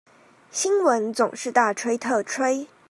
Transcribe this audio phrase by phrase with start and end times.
[0.49, 2.67] 新聞總是大吹特吹